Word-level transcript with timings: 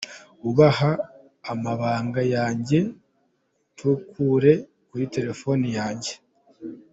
Ubaha 0.49 0.91
amabanga 1.51 2.21
yanjye; 2.35 2.79
ntukore 3.75 4.53
kuri 4.87 5.05
Telefone 5.15 5.65
yanjye. 5.77 6.13